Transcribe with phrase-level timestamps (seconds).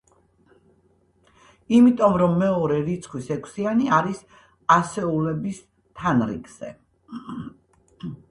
[1.79, 4.23] იმიტომ, რომ მეორე რიცხვის ექვსიანი არის
[4.77, 5.59] ასეულების
[6.01, 6.73] თანრიგზე.